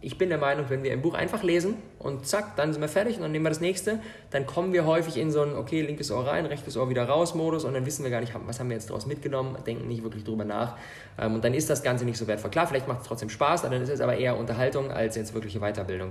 [0.00, 2.88] ich bin der Meinung, wenn wir ein Buch einfach lesen und zack, dann sind wir
[2.88, 5.82] fertig und dann nehmen wir das nächste, dann kommen wir häufig in so ein, okay,
[5.82, 8.58] linkes Ohr rein, rechtes Ohr wieder raus Modus und dann wissen wir gar nicht, was
[8.58, 10.76] haben wir jetzt daraus mitgenommen, denken nicht wirklich drüber nach
[11.18, 12.50] ähm, und dann ist das Ganze nicht so wertvoll.
[12.50, 15.60] Klar, vielleicht macht es trotzdem Spaß, dann ist es aber eher Unterhaltung als jetzt wirkliche
[15.60, 16.10] Weiterbildung.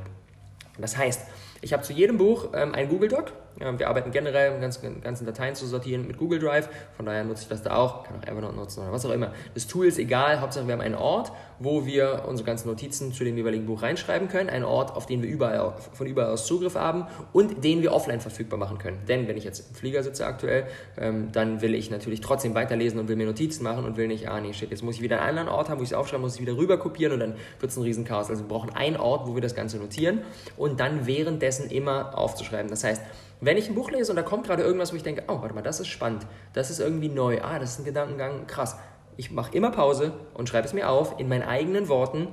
[0.77, 1.21] Das heißt,
[1.61, 3.33] ich habe zu jedem Buch ähm, einen Google Doc.
[3.57, 6.67] Wir arbeiten generell, um ganz, ganzen Dateien zu sortieren mit Google Drive.
[6.97, 8.03] Von daher nutze ich das da auch.
[8.03, 9.31] Kann auch Evernote nutzen oder was auch immer.
[9.53, 10.41] Das Tool ist egal.
[10.41, 14.27] Hauptsache, wir haben einen Ort, wo wir unsere ganzen Notizen zu dem jeweiligen Buch reinschreiben
[14.27, 14.49] können.
[14.49, 18.19] Ein Ort, auf den wir überall, von überall aus Zugriff haben und den wir offline
[18.19, 18.99] verfügbar machen können.
[19.07, 22.99] Denn wenn ich jetzt im Flieger sitze aktuell, ähm, dann will ich natürlich trotzdem weiterlesen
[22.99, 25.21] und will mir Notizen machen und will nicht, ah nee, shit, jetzt muss ich wieder
[25.21, 27.35] einen anderen Ort haben, wo ich es aufschreiben muss, ich wieder rüber kopieren und dann
[27.59, 28.29] wird es ein Riesenchaos.
[28.29, 30.23] Also wir brauchen einen Ort, wo wir das Ganze notieren
[30.57, 32.69] und dann währenddessen immer aufzuschreiben.
[32.69, 33.01] Das heißt,
[33.41, 35.53] wenn ich ein Buch lese und da kommt gerade irgendwas, wo ich denke, oh, warte
[35.53, 38.77] mal, das ist spannend, das ist irgendwie neu, ah, das ist ein Gedankengang, krass,
[39.17, 42.27] ich mache immer Pause und schreibe es mir auf in meinen eigenen Worten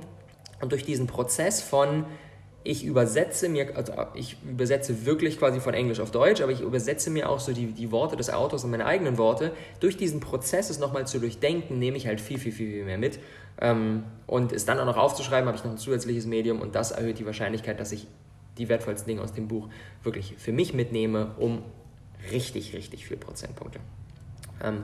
[0.61, 2.05] und durch diesen Prozess von
[2.65, 7.09] ich übersetze mir, also ich übersetze wirklich quasi von Englisch auf Deutsch, aber ich übersetze
[7.09, 9.51] mir auch so die, die Worte des Autors in meine eigenen Worte.
[9.81, 12.97] Durch diesen Prozess es nochmal zu durchdenken, nehme ich halt viel, viel, viel, viel mehr
[12.97, 13.19] mit.
[13.59, 16.91] Ähm, und es dann auch noch aufzuschreiben, habe ich noch ein zusätzliches Medium und das
[16.91, 18.07] erhöht die Wahrscheinlichkeit, dass ich
[18.57, 19.69] die wertvollsten Dinge aus dem Buch
[20.03, 21.63] wirklich für mich mitnehme, um
[22.31, 23.79] richtig, richtig viel Prozentpunkte.
[24.63, 24.83] Ähm,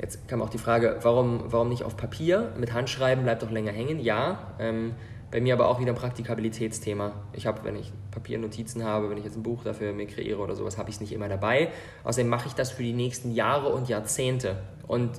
[0.00, 2.54] Jetzt kam auch die Frage, warum, warum nicht auf Papier?
[2.58, 4.00] Mit Handschreiben bleibt doch länger hängen.
[4.00, 4.94] Ja, ähm,
[5.30, 7.12] bei mir aber auch wieder ein Praktikabilitätsthema.
[7.34, 10.56] Ich habe, wenn ich Papiernotizen habe, wenn ich jetzt ein Buch dafür mir kreiere oder
[10.56, 11.68] sowas, habe ich es nicht immer dabei.
[12.04, 14.56] Außerdem mache ich das für die nächsten Jahre und Jahrzehnte.
[14.88, 15.10] Und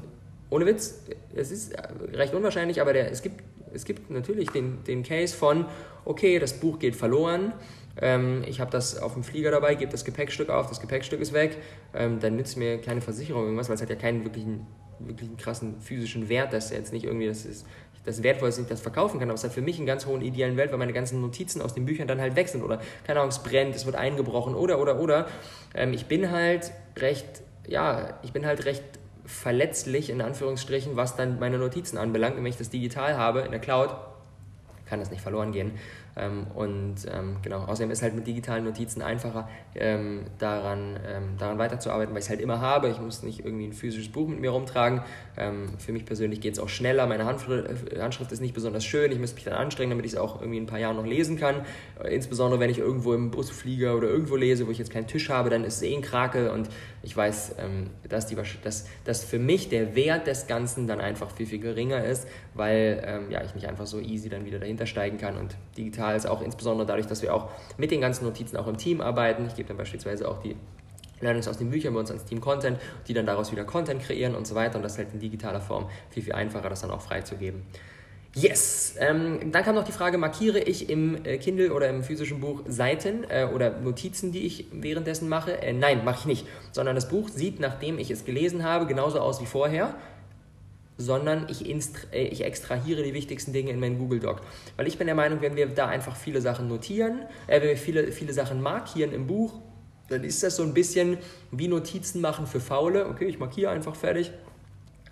[0.50, 1.76] ohne Witz, es ist
[2.14, 5.66] recht unwahrscheinlich, aber der, es, gibt, es gibt natürlich den, den Case von,
[6.06, 7.54] okay, das Buch geht verloren,
[8.00, 11.34] ähm, ich habe das auf dem Flieger dabei, gebe das Gepäckstück auf, das Gepäckstück ist
[11.34, 11.58] weg,
[11.94, 14.68] ähm, dann nützt mir keine Versicherung irgendwas, weil es hat ja keinen wirklichen,
[15.00, 17.66] wirklichen krassen physischen Wert, dass jetzt nicht irgendwie das ist
[18.06, 20.58] das Wertvollste, ich das verkaufen kann, aber es hat für mich einen ganz hohen idealen
[20.58, 23.30] Wert, weil meine ganzen Notizen aus den Büchern dann halt weg sind oder keine Ahnung,
[23.30, 25.28] es brennt, es wird eingebrochen oder oder oder.
[25.76, 28.84] Ähm, ich bin halt recht, ja, ich bin halt recht
[29.26, 32.38] verletzlich in Anführungsstrichen, was dann meine Notizen anbelangt.
[32.38, 33.96] Und wenn ich das digital habe in der Cloud,
[34.88, 35.72] kann das nicht verloren gehen.
[36.16, 41.58] Ähm, und ähm, genau, außerdem ist halt mit digitalen Notizen einfacher, ähm, daran, ähm, daran
[41.58, 42.90] weiterzuarbeiten, weil ich es halt immer habe.
[42.90, 45.02] Ich muss nicht irgendwie ein physisches Buch mit mir rumtragen.
[45.38, 47.08] Ähm, für mich persönlich geht es auch schneller.
[47.08, 49.12] Meine Handschrift, äh, Handschrift, ist nicht besonders schön.
[49.12, 51.06] Ich müsste mich dann anstrengen, damit ich es auch irgendwie in ein paar Jahren noch
[51.06, 51.62] lesen kann.
[52.04, 55.08] Äh, insbesondere wenn ich irgendwo im Bus fliege oder irgendwo lese, wo ich jetzt keinen
[55.08, 56.70] Tisch habe, dann ist es eh ein Krake und
[57.04, 61.32] ich weiß, ähm, dass, die, dass, dass für mich der Wert des Ganzen dann einfach
[61.32, 65.18] viel, viel geringer ist, weil ja, ich nicht einfach so easy dann wieder dahinter steigen
[65.18, 68.68] kann und digital digital auch insbesondere dadurch, dass wir auch mit den ganzen Notizen auch
[68.68, 69.46] im Team arbeiten.
[69.48, 70.56] Ich gebe dann beispielsweise auch die
[71.22, 74.36] Learnings aus den Büchern bei uns ans Team Content, die dann daraus wieder Content kreieren
[74.36, 74.78] und so weiter.
[74.78, 77.64] Und das ist halt in digitaler Form viel, viel einfacher, das dann auch freizugeben.
[78.34, 78.96] Yes!
[78.98, 82.62] Ähm, dann kam noch die Frage, markiere ich im äh, Kindle oder im physischen Buch
[82.66, 85.62] Seiten äh, oder Notizen, die ich währenddessen mache?
[85.62, 86.48] Äh, nein, mache ich nicht.
[86.72, 89.96] Sondern das Buch sieht, nachdem ich es gelesen habe, genauso aus wie vorher
[91.02, 94.42] sondern ich, äh, ich extrahiere die wichtigsten Dinge in meinen Google Doc.
[94.78, 97.78] Weil ich bin der Meinung, wenn wir da einfach viele Sachen notieren, äh, wenn wir
[97.78, 99.60] viele, viele Sachen markieren im Buch,
[100.10, 101.18] dann ist das so ein bisschen
[101.52, 103.08] wie Notizen machen für Faule.
[103.08, 104.32] Okay, ich markiere einfach fertig.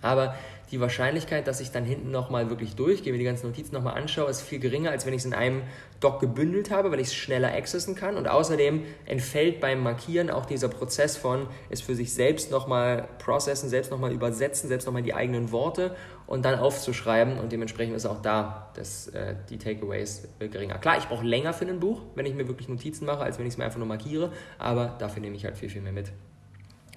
[0.02, 0.34] Aber
[0.70, 4.30] die Wahrscheinlichkeit, dass ich dann hinten nochmal wirklich durchgehe, mir die ganzen Notizen nochmal anschaue,
[4.30, 5.62] ist viel geringer, als wenn ich es in einem
[5.98, 8.16] Doc gebündelt habe, weil ich es schneller accessen kann.
[8.16, 13.68] Und außerdem entfällt beim Markieren auch dieser Prozess von es für sich selbst nochmal processen,
[13.68, 15.96] selbst nochmal übersetzen, selbst nochmal die eigenen Worte
[16.28, 17.38] und dann aufzuschreiben.
[17.38, 20.78] Und dementsprechend ist auch da das, äh, die Takeaways geringer.
[20.78, 23.46] Klar, ich brauche länger für ein Buch, wenn ich mir wirklich Notizen mache, als wenn
[23.46, 26.12] ich es mir einfach nur markiere, aber dafür nehme ich halt viel, viel mehr mit.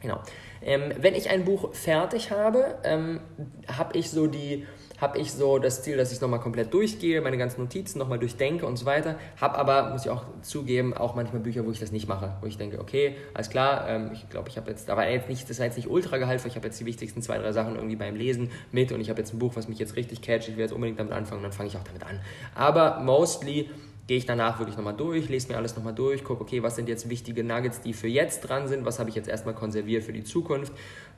[0.04, 0.20] Genau.
[0.62, 3.22] Ähm, wenn ich ein Buch fertig habe, ähm,
[3.68, 4.68] habe ich so die
[5.02, 8.20] habe ich so das Ziel, dass ich es nochmal komplett durchgehe, meine ganzen Notizen nochmal
[8.20, 9.18] durchdenke und so weiter.
[9.36, 12.48] Habe aber, muss ich auch zugeben, auch manchmal Bücher, wo ich das nicht mache, wo
[12.48, 15.60] ich denke, okay, alles klar, ähm, ich glaube, ich habe jetzt, aber jetzt nicht, das
[15.60, 18.16] war jetzt nicht ultra gehaltvoll, ich habe jetzt die wichtigsten zwei, drei Sachen irgendwie beim
[18.16, 20.63] Lesen mit und ich habe jetzt ein Buch, was mich jetzt richtig catcht, ich will
[20.63, 22.22] jetzt unbedingt damit anfangen, dann fange ich auch damit an.
[22.56, 23.70] Aber mostly
[24.08, 26.89] gehe ich danach wirklich nochmal durch, lese mir alles nochmal durch, gucke, okay, was sind
[26.89, 30.13] jetzt wichtige Nuggets, die für jetzt dran sind, was habe ich jetzt erstmal konserviert für
[30.13, 30.74] die Zukunft.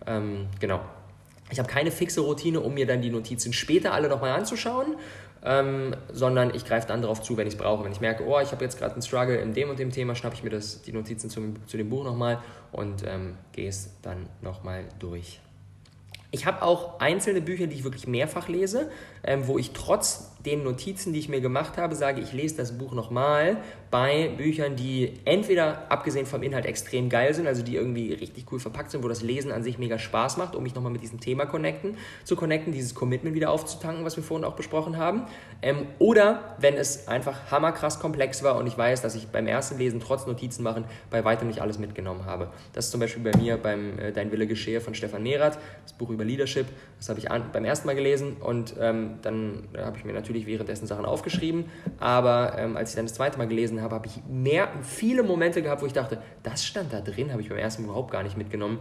[0.06, 0.82] Ähm, genau.
[1.52, 4.96] Ich habe keine fixe Routine, um mir dann die Notizen später alle nochmal anzuschauen,
[5.44, 7.84] ähm, sondern ich greife dann darauf zu, wenn ich es brauche.
[7.84, 10.16] Wenn ich merke, oh, ich habe jetzt gerade einen Struggle in dem und dem Thema,
[10.16, 12.40] schnappe ich mir das, die Notizen zum, zu dem Buch nochmal
[12.72, 15.40] und ähm, gehe es dann nochmal durch.
[16.32, 18.90] Ich habe auch einzelne Bücher, die ich wirklich mehrfach lese,
[19.26, 22.78] ähm, wo ich trotz den Notizen, die ich mir gemacht habe, sage, ich lese das
[22.78, 23.58] Buch nochmal
[23.90, 28.60] bei Büchern, die entweder abgesehen vom Inhalt extrem geil sind, also die irgendwie richtig cool
[28.60, 31.20] verpackt sind, wo das Lesen an sich mega Spaß macht, um mich nochmal mit diesem
[31.20, 35.24] Thema connecten, zu connecten, dieses Commitment wieder aufzutanken, was wir vorhin auch besprochen haben.
[35.62, 39.78] Ähm, oder wenn es einfach hammerkrass komplex war und ich weiß, dass ich beim ersten
[39.78, 42.50] Lesen trotz Notizen machen bei weitem nicht alles mitgenommen habe.
[42.74, 45.94] Das ist zum Beispiel bei mir beim äh, Dein Wille geschehe von Stefan Merath, das
[45.94, 46.68] Buch über Leadership.
[47.00, 50.14] Das habe ich an, beim ersten Mal gelesen und ähm, dann äh, habe ich mir
[50.14, 51.66] natürlich währenddessen Sachen aufgeschrieben.
[52.00, 55.62] Aber ähm, als ich dann das zweite Mal gelesen habe, habe ich mehr, viele Momente
[55.62, 58.24] gehabt, wo ich dachte, das stand da drin, habe ich beim ersten Mal überhaupt gar
[58.24, 58.80] nicht mitgenommen,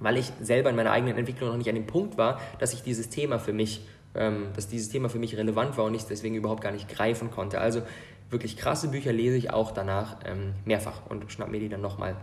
[0.00, 2.82] weil ich selber in meiner eigenen Entwicklung noch nicht an dem Punkt war, dass ich
[2.82, 6.34] dieses Thema für mich, ähm, dass dieses Thema für mich relevant war und ich deswegen
[6.34, 7.60] überhaupt gar nicht greifen konnte.
[7.60, 7.82] Also
[8.30, 12.16] wirklich krasse Bücher lese ich auch danach ähm, mehrfach und schnapp mir die dann nochmal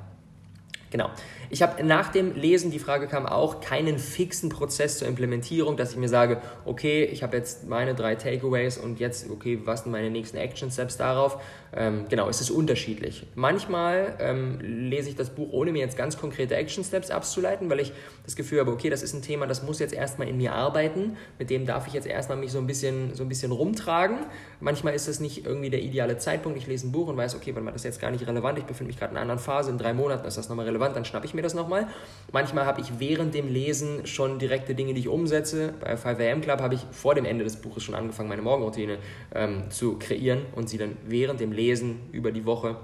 [0.91, 1.09] Genau.
[1.51, 5.91] Ich habe nach dem Lesen, die Frage kam auch, keinen fixen Prozess zur Implementierung, dass
[5.91, 9.91] ich mir sage, okay, ich habe jetzt meine drei Takeaways und jetzt, okay, was sind
[9.91, 11.39] meine nächsten Action Steps darauf?
[11.75, 13.27] Ähm, genau, es ist unterschiedlich.
[13.35, 17.79] Manchmal ähm, lese ich das Buch, ohne mir jetzt ganz konkrete Action Steps abzuleiten, weil
[17.79, 17.93] ich
[18.25, 21.17] das Gefühl habe, okay, das ist ein Thema, das muss jetzt erstmal in mir arbeiten,
[21.37, 24.17] mit dem darf ich jetzt erstmal mich so ein bisschen, so ein bisschen rumtragen.
[24.59, 26.57] Manchmal ist es nicht irgendwie der ideale Zeitpunkt.
[26.57, 28.65] Ich lese ein Buch und weiß, okay, weil das ist jetzt gar nicht relevant, ich
[28.65, 30.95] befinde mich gerade in einer anderen Phase, in drei Monaten ist das nochmal relevant relevant,
[30.95, 31.87] dann schnappe ich mir das nochmal.
[32.31, 35.73] Manchmal habe ich während dem Lesen schon direkte Dinge, die ich umsetze.
[35.79, 38.97] Bei 5am Club habe ich vor dem Ende des Buches schon angefangen, meine Morgenroutine
[39.33, 42.77] ähm, zu kreieren und sie dann während dem Lesen über die Woche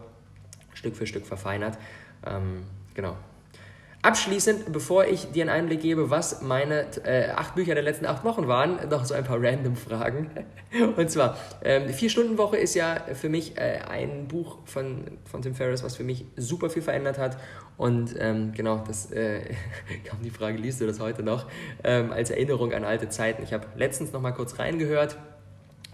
[0.74, 1.78] Stück für Stück verfeinert.
[2.26, 3.16] Ähm, genau.
[4.06, 8.24] Abschließend, bevor ich dir einen Einblick gebe, was meine äh, acht Bücher der letzten acht
[8.24, 10.30] Wochen waren, noch so ein paar random Fragen.
[10.96, 15.84] Und zwar, ähm, Vier-Stunden-Woche ist ja für mich äh, ein Buch von, von Tim Ferriss,
[15.84, 17.38] was für mich super viel verändert hat.
[17.78, 19.42] Und ähm, genau, das äh,
[20.04, 21.48] kam die Frage, liest du das heute noch?
[21.84, 23.42] Ähm, als Erinnerung an alte Zeiten.
[23.42, 25.18] Ich habe letztens noch mal kurz reingehört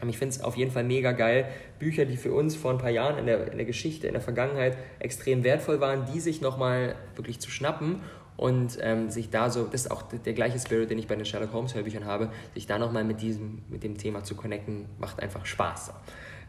[0.09, 1.45] ich finde es auf jeden Fall mega geil.
[1.79, 4.21] Bücher, die für uns vor ein paar Jahren in der, in der Geschichte, in der
[4.21, 8.01] Vergangenheit extrem wertvoll waren, die sich nochmal wirklich zu schnappen
[8.37, 11.25] und ähm, sich da so, das ist auch der gleiche Spirit, den ich bei den
[11.25, 15.21] Sherlock Holmes Hörbüchern habe, sich da nochmal mit diesem, mit dem Thema zu connecten, macht
[15.21, 15.93] einfach Spaß.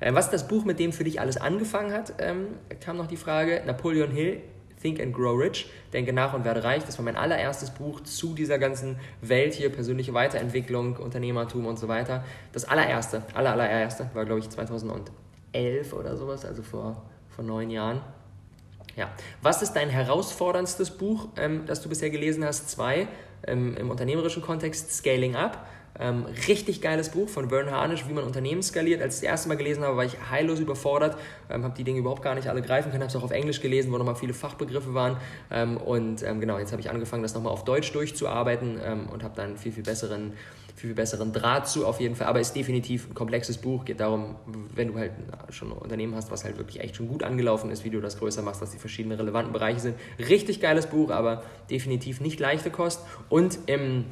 [0.01, 2.47] Ähm, was das Buch, mit dem für dich alles angefangen hat, ähm,
[2.81, 4.41] kam noch die Frage, Napoleon Hill,
[4.83, 6.85] Think and Grow Rich, Denke nach und werde reich.
[6.85, 11.89] Das war mein allererstes Buch zu dieser ganzen Welt hier, persönliche Weiterentwicklung, Unternehmertum und so
[11.89, 12.25] weiter.
[12.53, 18.01] Das allererste, aller, allererste war, glaube ich, 2011 oder sowas, also vor, vor neun Jahren.
[18.97, 19.11] Ja.
[19.41, 22.69] Was ist dein herausforderndstes Buch, ähm, das du bisher gelesen hast?
[22.69, 23.09] Zwei,
[23.47, 25.67] ähm, im unternehmerischen Kontext, Scaling Up.
[26.03, 29.01] Ähm, richtig geiles Buch von Vern Harnisch, wie man Unternehmen skaliert.
[29.01, 31.17] Als ich das erste Mal gelesen habe, war ich heillos überfordert,
[31.49, 33.61] ähm, habe die Dinge überhaupt gar nicht alle greifen können, habe es auch auf Englisch
[33.61, 35.17] gelesen, wo nochmal viele Fachbegriffe waren.
[35.51, 39.23] Ähm, und ähm, genau, jetzt habe ich angefangen, das nochmal auf Deutsch durchzuarbeiten ähm, und
[39.23, 40.33] habe dann viel, viel besseren
[40.75, 44.01] viel, viel besseren Draht zu auf jeden Fall, aber ist definitiv ein komplexes Buch, geht
[44.01, 44.37] darum,
[44.75, 45.13] wenn du halt
[45.51, 48.19] schon ein Unternehmen hast, was halt wirklich echt schon gut angelaufen ist, wie du das
[48.19, 49.97] größer machst, was die verschiedenen relevanten Bereiche sind.
[50.19, 54.07] Richtig geiles Buch, aber definitiv nicht leichte Kost und im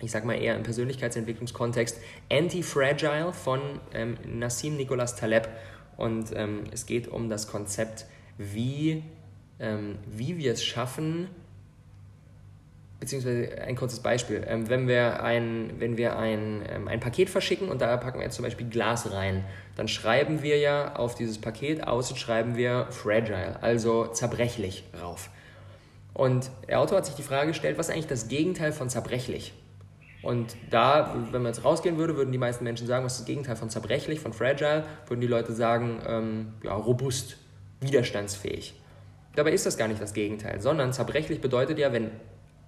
[0.00, 1.98] ich sag mal eher im Persönlichkeitsentwicklungskontext,
[2.30, 3.60] Anti-Fragile von
[3.92, 5.48] ähm, Nassim Nicholas Taleb.
[5.96, 8.06] Und ähm, es geht um das Konzept,
[8.38, 9.02] wie,
[9.58, 11.28] ähm, wie wir es schaffen,
[13.00, 17.68] beziehungsweise ein kurzes Beispiel, ähm, wenn wir, ein, wenn wir ein, ähm, ein Paket verschicken
[17.68, 19.44] und da packen wir jetzt zum Beispiel Glas rein,
[19.76, 25.30] dann schreiben wir ja auf dieses Paket außen schreiben wir fragile, also zerbrechlich rauf.
[26.12, 29.54] Und der Autor hat sich die Frage gestellt, was ist eigentlich das Gegenteil von zerbrechlich?
[30.22, 33.26] Und da, wenn man jetzt rausgehen würde, würden die meisten Menschen sagen, was ist das
[33.26, 37.38] Gegenteil von zerbrechlich, von fragile, würden die Leute sagen, ähm, ja, robust,
[37.80, 38.74] widerstandsfähig.
[39.34, 42.10] Dabei ist das gar nicht das Gegenteil, sondern zerbrechlich bedeutet ja, wenn,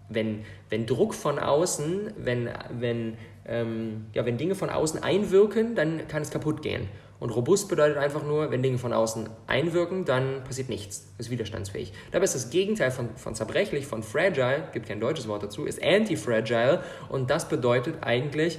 [0.08, 6.08] wenn, wenn Druck von außen, wenn, wenn, ähm, ja, wenn Dinge von außen einwirken, dann
[6.08, 6.88] kann es kaputt gehen.
[7.22, 11.92] Und robust bedeutet einfach nur, wenn Dinge von außen einwirken, dann passiert nichts, ist widerstandsfähig.
[12.11, 15.80] Dabei ist das Gegenteil von, von zerbrechlich, von fragile, gibt kein deutsches Wort dazu, ist
[15.80, 18.58] anti-fragile und das bedeutet eigentlich,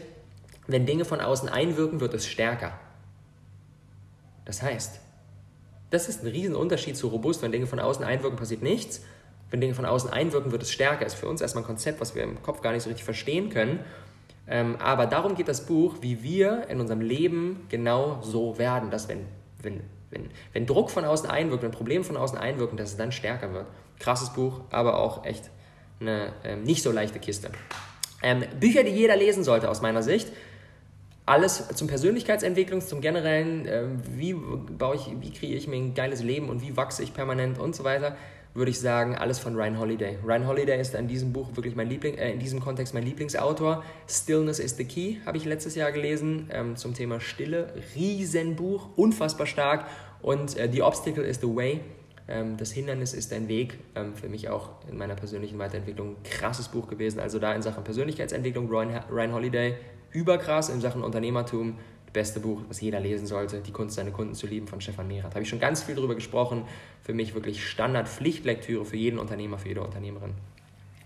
[0.65, 2.80] wenn Dinge von außen einwirken, wird es stärker.
[4.45, 5.02] Das heißt,
[5.89, 7.41] das ist ein Riesenunterschied zu robust.
[7.41, 9.02] Wenn Dinge von außen einwirken, passiert nichts.
[9.52, 11.06] Wenn Dinge von außen einwirken, wird es stärker.
[11.06, 13.49] Ist für uns erstmal ein Konzept, was wir im Kopf gar nicht so richtig verstehen
[13.49, 13.82] können.
[14.47, 19.08] Ähm, aber darum geht das Buch, wie wir in unserem Leben genau so werden, dass
[19.08, 19.25] wenn,
[19.62, 23.12] wenn, wenn, wenn Druck von außen einwirkt, wenn Probleme von außen einwirken, dass es dann
[23.12, 23.67] stärker wird.
[23.99, 25.49] Krasses Buch, aber auch echt
[25.99, 27.51] eine ähm, nicht so leichte Kiste.
[28.21, 30.32] Ähm, Bücher, die jeder lesen sollte aus meiner Sicht.
[31.25, 36.21] Alles zum Persönlichkeitsentwicklung, zum generellen, äh, wie baue ich, wie kriege ich mir ein geiles
[36.21, 38.17] Leben und wie wachse ich permanent und so weiter
[38.54, 40.18] würde ich sagen, alles von Ryan Holiday.
[40.24, 43.84] Ryan Holiday ist in diesem Buch wirklich mein Liebling, äh, in diesem Kontext mein Lieblingsautor.
[44.08, 47.74] Stillness is the Key habe ich letztes Jahr gelesen ähm, zum Thema Stille.
[47.96, 49.86] Riesenbuch, unfassbar stark.
[50.22, 51.82] Und äh, The Obstacle is the Way.
[52.28, 53.80] Ähm, das Hindernis ist dein Weg.
[53.96, 57.20] Ähm, für mich auch in meiner persönlichen Weiterentwicklung ein krasses Buch gewesen.
[57.20, 59.76] Also da in Sachen Persönlichkeitsentwicklung Ryan, Ryan Holiday
[60.12, 61.80] überkrass in Sachen Unternehmertum
[62.13, 65.34] beste Buch, was jeder lesen sollte, Die Kunst, seine Kunden zu lieben von Stefan Mehrath.
[65.34, 66.63] Habe ich schon ganz viel darüber gesprochen.
[67.02, 70.34] Für mich wirklich Standard-Pflichtlektüre für jeden Unternehmer, für jede Unternehmerin.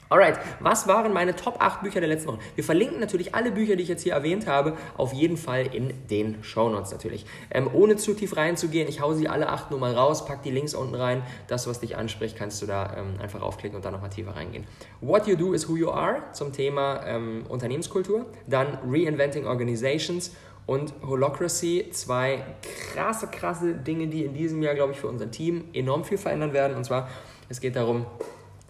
[0.10, 2.40] Alright, was waren meine Top 8 Bücher der letzten Woche?
[2.56, 5.94] Wir verlinken natürlich alle Bücher, die ich jetzt hier erwähnt habe, auf jeden Fall in
[6.10, 7.26] den Show Notes natürlich.
[7.52, 10.52] Ähm, ohne zu tief reinzugehen, ich hau sie alle acht nur mal raus, pack die
[10.52, 11.24] Links unten rein.
[11.48, 14.64] Das, was dich anspricht, kannst du da ähm, einfach aufklicken und dann nochmal tiefer reingehen.
[15.02, 18.28] What You Do is Who You Are zum Thema ähm, Unternehmenskultur.
[18.48, 20.32] Dann Reinventing Organizations
[20.68, 22.44] und Holocracy, zwei
[22.94, 26.54] krasse, krasse Dinge, die in diesem Jahr, glaube ich, für unser Team enorm viel verändern
[26.54, 26.76] werden.
[26.78, 27.10] Und zwar,
[27.50, 28.06] es geht darum,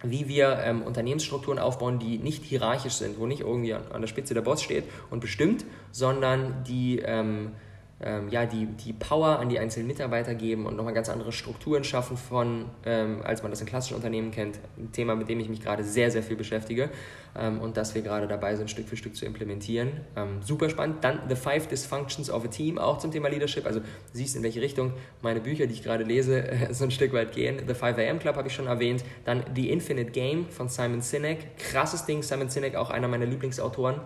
[0.04, 4.08] wie wir ähm, Unternehmensstrukturen aufbauen, die nicht hierarchisch sind, wo nicht irgendwie an, an, der
[4.08, 7.52] Spitze der Boss steht und bestimmt, sondern die ähm,
[8.00, 11.82] ähm, ja, die, die Power an die einzelnen Mitarbeiter geben und nochmal ganz andere Strukturen
[11.82, 14.60] schaffen von, ähm, als man das in klassischen Unternehmen kennt.
[14.76, 16.90] Ein Thema, mit dem ich mich gerade sehr, sehr viel beschäftige
[17.36, 19.88] ähm, und das wir gerade dabei sind, Stück für Stück zu implementieren.
[20.14, 21.02] Ähm, super spannend.
[21.02, 23.66] Dann The Five Dysfunctions of a Team, auch zum Thema Leadership.
[23.66, 23.80] Also
[24.12, 27.62] siehst, in welche Richtung meine Bücher, die ich gerade lese, so ein Stück weit gehen.
[27.66, 29.04] The 5 AM Club habe ich schon erwähnt.
[29.24, 31.56] Dann The Infinite Game von Simon Sinek.
[31.56, 32.22] Krasses Ding.
[32.22, 34.00] Simon Sinek, auch einer meiner Lieblingsautoren.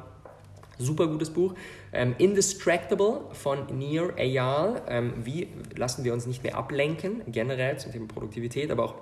[0.82, 1.54] Super gutes Buch.
[1.92, 4.82] Ähm, Indistractable von Nir Eyal.
[4.88, 8.94] Ähm, wie lassen wir uns nicht mehr ablenken, generell zum Thema Produktivität, aber auch,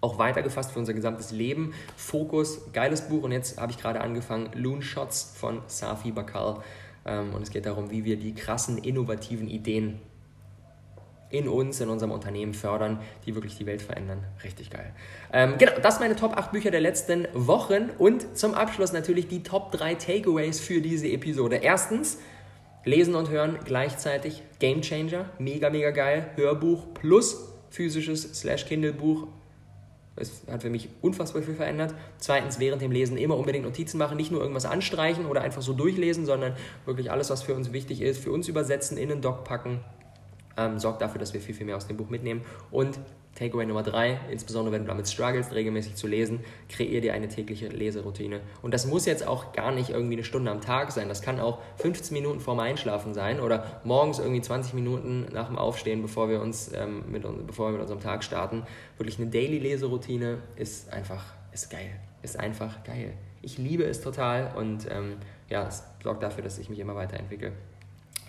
[0.00, 1.74] auch weitergefasst für unser gesamtes Leben.
[1.96, 3.22] Fokus, geiles Buch.
[3.22, 6.62] Und jetzt habe ich gerade angefangen, Loon Shots von Safi Bakal.
[7.04, 10.00] Ähm, und es geht darum, wie wir die krassen, innovativen Ideen
[11.30, 14.24] in uns, in unserem Unternehmen fördern, die wirklich die Welt verändern.
[14.44, 14.92] Richtig geil.
[15.32, 19.28] Ähm, genau, das sind meine Top 8 Bücher der letzten Wochen und zum Abschluss natürlich
[19.28, 21.56] die Top 3 Takeaways für diese Episode.
[21.56, 22.18] Erstens,
[22.84, 24.42] Lesen und Hören gleichzeitig.
[24.58, 26.30] Game Changer, mega, mega geil.
[26.36, 29.26] Hörbuch plus physisches slash Kindle-Buch.
[30.16, 31.92] Es hat für mich unfassbar viel verändert.
[32.18, 35.72] Zweitens, während dem Lesen immer unbedingt Notizen machen, nicht nur irgendwas anstreichen oder einfach so
[35.72, 39.42] durchlesen, sondern wirklich alles, was für uns wichtig ist, für uns übersetzen, in den Doc
[39.42, 39.80] packen
[40.56, 42.42] ähm, sorgt dafür, dass wir viel, viel mehr aus dem Buch mitnehmen.
[42.70, 42.98] Und
[43.34, 47.68] Takeaway Nummer drei, insbesondere wenn du damit struggles, regelmäßig zu lesen, kreier dir eine tägliche
[47.68, 48.40] Leseroutine.
[48.62, 51.08] Und das muss jetzt auch gar nicht irgendwie eine Stunde am Tag sein.
[51.08, 55.58] Das kann auch 15 Minuten vorm Einschlafen sein oder morgens irgendwie 20 Minuten nach dem
[55.58, 58.62] Aufstehen, bevor wir, uns, ähm, mit, bevor wir mit unserem Tag starten.
[58.98, 61.90] Wirklich eine Daily-Leseroutine ist einfach, ist geil.
[62.22, 63.14] Ist einfach geil.
[63.42, 65.16] Ich liebe es total und ähm,
[65.50, 67.52] ja, es sorgt dafür, dass ich mich immer weiterentwickle.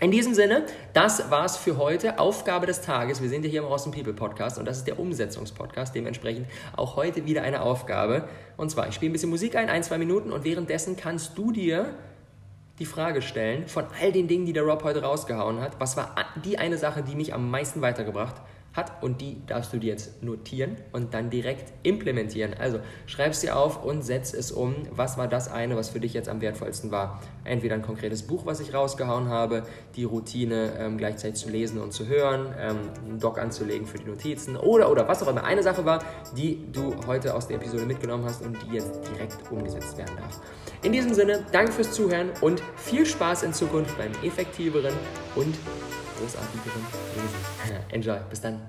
[0.01, 2.19] In diesem Sinne, das war's für heute.
[2.19, 3.21] Aufgabe des Tages.
[3.21, 5.95] Wir sind ja hier im Awesome People Podcast und das ist der Umsetzungspodcast.
[5.95, 8.27] Dementsprechend auch heute wieder eine Aufgabe.
[8.57, 11.53] Und zwar, ich spiele ein bisschen Musik ein, ein, zwei Minuten und währenddessen kannst du
[11.53, 11.95] dir
[12.77, 16.13] die Frage stellen, von all den Dingen, die der Rob heute rausgehauen hat, was war
[16.43, 18.45] die eine Sache, die mich am meisten weitergebracht hat?
[18.75, 22.53] Hat und die darfst du dir jetzt notieren und dann direkt implementieren.
[22.59, 24.75] Also schreib dir auf und setz es um.
[24.91, 27.21] Was war das eine, was für dich jetzt am wertvollsten war?
[27.43, 29.63] Entweder ein konkretes Buch, was ich rausgehauen habe,
[29.95, 34.05] die Routine ähm, gleichzeitig zu lesen und zu hören, ähm, einen Doc anzulegen für die
[34.05, 36.03] Notizen oder oder was auch immer eine Sache war,
[36.35, 40.41] die du heute aus der Episode mitgenommen hast und die jetzt direkt umgesetzt werden darf.
[40.83, 44.93] In diesem Sinne, danke fürs Zuhören und viel Spaß in Zukunft beim effektiveren
[45.35, 45.55] und
[46.19, 47.83] großartigeren Lesen.
[47.91, 48.17] Enjoy.
[48.29, 48.61] Bis dann.